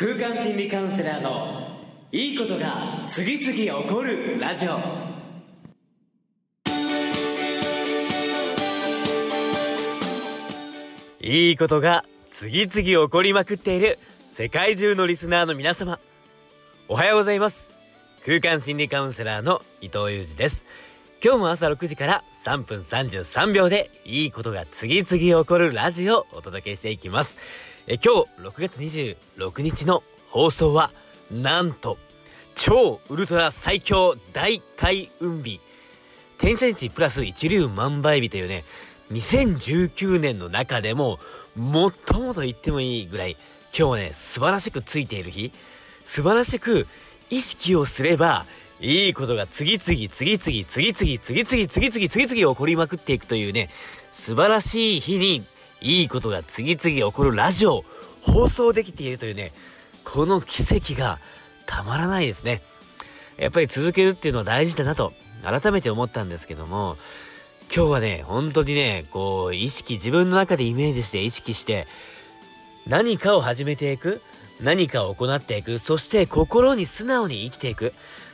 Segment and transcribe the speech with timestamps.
[0.00, 1.70] 空間心理カウンセラーの
[2.12, 4.78] いいことが次々起こるラジオ。
[11.20, 13.98] いいことが次々起こりまくっている
[14.28, 15.98] 世界中のリスナーの皆様。
[16.86, 17.74] おはようございます。
[18.24, 20.64] 空間心理カウンセラーの伊藤裕二です。
[21.24, 27.38] 今日も朝6時から3分33秒でいいことが次々起こるラジオをお届けしていきます。
[27.90, 30.90] え今日6月26日の放送は
[31.32, 31.96] なんと
[32.54, 35.58] 超ウルトラ最強大開運日。
[36.36, 38.64] 転写日プラス一粒万倍日というね
[39.12, 41.18] 2019年の中でも
[41.56, 43.38] 最もと言ってもいいぐらい
[43.76, 45.50] 今日はね素晴らしくついている日。
[46.04, 46.86] 素晴らしく
[47.30, 48.44] 意識をすれば
[48.80, 53.70] いいことが次々次々次々次々次々次々次々起こりまくっていくというね
[54.12, 55.42] 素晴らしい日に
[55.80, 57.84] いいことが次々起こるラジオを
[58.22, 59.52] 放送できているというね
[60.04, 61.18] この奇跡が
[61.66, 62.62] たまらないですね。
[63.36, 66.96] やっぱり続けるっていうのは大事だなと改めて思ったんですけども
[67.74, 71.86] 今日はね本当にねこう意識自分の中でイメージして意識して
[72.88, 74.20] 何かを始めていく
[74.60, 77.92] 何かを行っていくそして心に素直に生きていく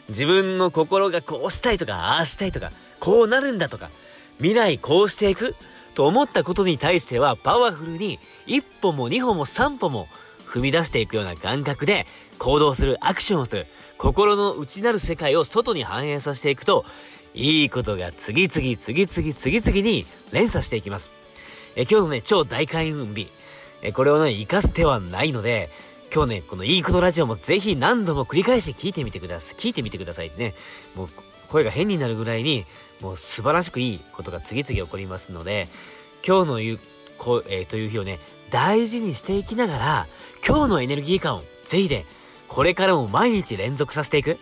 [0.09, 3.91] 自分の心がこうしたいとかああしたいとかこうなるんだとか
[4.39, 5.55] 未来こうしていく
[5.95, 10.09] と思ったことに対してはパワフルに一歩も二歩も三歩も
[10.47, 12.07] 踏み出していくような感覚で
[12.39, 13.67] 行動するアクションをする
[13.99, 16.85] 心の内なる世界を外に反映させていくと
[17.35, 21.11] いいことが次々次々次々に連鎖していきます。
[21.77, 23.29] え今日のね超大開運日。
[23.83, 25.69] えこれをね生かす手はないので
[26.15, 29.57] 今日ねこのいいことラジオもぜひ何度も繰り返し聞いてみてください。
[29.57, 30.55] 聞いてみてくださいね。
[30.95, 31.09] もう
[31.55, 32.65] 声が変になるぐらいに
[33.01, 35.69] もう素晴らしくいいことが次々起こりますので
[36.27, 36.79] 今日の言う
[37.17, 38.19] こ、えー、という日をね
[38.51, 40.07] 大事にしていきながら
[40.45, 42.07] 今日のエネルギー感をぜひね
[42.49, 44.37] これからも毎日連続させていく。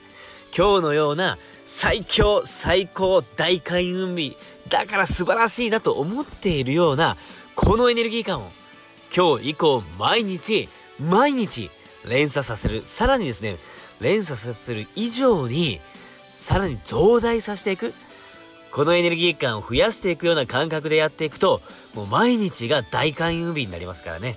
[0.57, 4.37] 今日のような最強最高大開運日
[4.69, 7.17] だから素晴らしいなと思っているような
[7.57, 8.51] このエネルギー感を
[9.17, 10.69] 今日以降毎日
[11.01, 11.71] 毎日
[12.07, 12.83] 連鎖させる。
[12.87, 13.57] さらにですね
[14.01, 15.81] 連鎖させる以上に
[16.37, 17.95] さらに増大させていく。
[18.73, 21.61] このエネルギー感を増やしていくような感覚でやっていくと
[21.95, 24.37] もう毎日が大開運日になりますからね。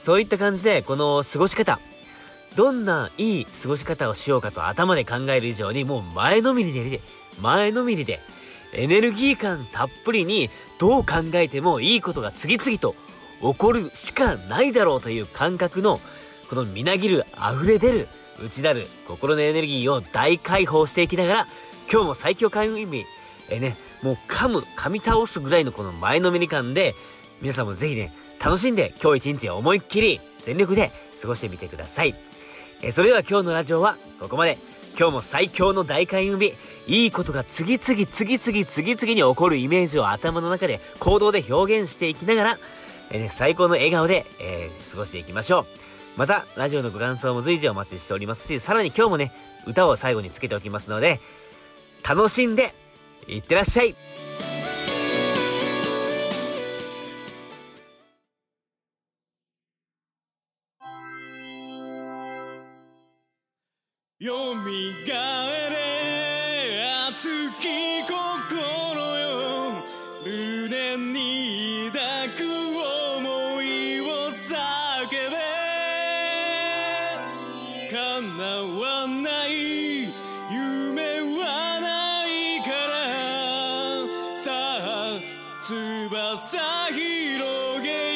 [0.00, 1.78] そういった感じでこの過ごし方
[2.56, 7.00] どんないい過ごし方をしようかと頭で考える以上にもう前のめりで
[7.40, 8.20] 前のめりで
[8.72, 12.94] エネルギー感たっぷりにどう考えてもいいことが次々と
[13.40, 16.00] 起こるしかないだろうという感覚の
[16.50, 18.08] このみなぎる溢れ出る
[18.44, 21.46] 内なる心のエネルギーを大解放していきながら
[21.90, 23.04] 今日も最強開運日。
[23.50, 26.94] えねもう噛む噛み倒すぐらいのこの前のめり感で
[27.40, 32.14] 皆さんもぜひね楽しんで今日一日思いっきり全力で過ごしてみてください。
[32.82, 34.58] えそれでは今日のラジオはここまで。
[34.98, 36.54] 今日も最強の大開運日。
[36.88, 42.58] いいことが次々次々次々に起こるイメージを頭の中で行動で表現していきながら、
[43.10, 45.66] えー、最高の笑顔で、えー、過ごしていきましょう。
[46.18, 49.30] またラジオのご感想も随時お待ちしておりますしさらに今日もね
[49.68, 51.20] 歌を最後につけておきますので
[52.06, 52.74] 楽しんで
[53.28, 53.94] いってらっしゃい。
[64.20, 64.34] よ
[64.66, 65.14] みが
[65.44, 65.76] えれ
[67.08, 67.28] 熱
[67.60, 68.18] き心
[68.98, 69.28] よ
[70.26, 72.97] 胸に抱く想
[78.44, 80.02] わない
[80.50, 84.06] 夢はないから。
[84.36, 85.20] さあ
[85.62, 86.58] 翼
[86.92, 88.07] 広げ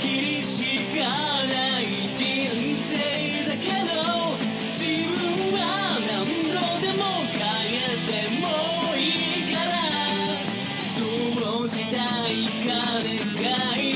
[0.00, 1.00] 時にしか
[1.46, 1.82] ない
[2.12, 2.20] 人
[2.76, 2.92] 生
[3.48, 3.94] だけど
[4.72, 5.16] 自分
[5.58, 5.60] は
[6.06, 6.14] 何
[6.52, 7.02] 度でも
[7.32, 7.40] 変
[7.72, 8.08] えて
[8.40, 8.44] も
[8.96, 8.98] い
[9.40, 9.74] いから
[11.40, 11.96] どうした
[12.28, 12.68] いか
[13.02, 13.40] 願
[13.80, 13.95] い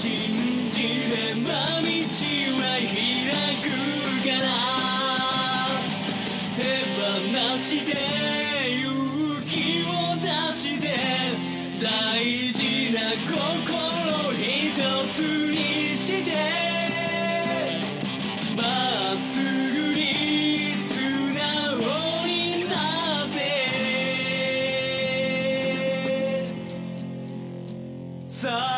[0.00, 1.50] 信じれば
[1.82, 1.90] 道
[2.54, 2.94] は開
[3.58, 3.66] く
[4.22, 4.46] から
[6.54, 6.62] 手
[6.94, 7.02] 放
[7.58, 7.90] して
[8.78, 8.86] 勇
[9.42, 9.52] 気
[9.82, 9.90] を
[10.22, 10.22] 出
[10.54, 10.86] して
[11.82, 11.84] 大
[12.52, 12.62] 事
[12.92, 12.96] な
[13.26, 13.34] 心
[14.40, 14.46] 一
[15.12, 15.18] つ
[15.50, 15.56] に
[15.96, 16.30] して
[18.56, 18.62] ま
[19.14, 20.00] っすぐに
[20.78, 20.86] 素
[21.34, 21.42] 直
[22.28, 22.30] に
[22.70, 22.72] な
[23.24, 23.36] って
[28.28, 28.77] さあ